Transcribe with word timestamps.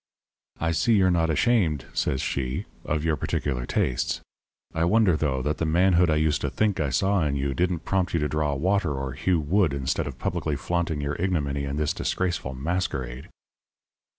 "'I 0.59 0.71
see 0.71 0.93
you're 0.95 1.11
not 1.11 1.29
ashamed,' 1.29 1.85
says 1.93 2.23
she, 2.23 2.65
'of 2.85 3.03
your 3.03 3.15
peculiar 3.15 3.67
tastes. 3.67 4.19
I 4.73 4.83
wonder, 4.83 5.15
though, 5.15 5.43
that 5.43 5.59
the 5.59 5.65
manhood 5.67 6.09
I 6.09 6.15
used 6.15 6.41
to 6.41 6.49
think 6.49 6.79
I 6.79 6.89
saw 6.89 7.23
in 7.23 7.35
you 7.35 7.53
didn't 7.53 7.85
prompt 7.85 8.15
you 8.15 8.19
to 8.21 8.27
draw 8.27 8.55
water 8.55 8.95
or 8.95 9.11
hew 9.11 9.39
wood 9.39 9.73
instead 9.75 10.07
of 10.07 10.17
publicly 10.17 10.55
flaunting 10.55 11.01
your 11.01 11.17
ignominy 11.21 11.65
in 11.65 11.77
this 11.77 11.93
disgraceful 11.93 12.55
masquerade.' 12.55 13.29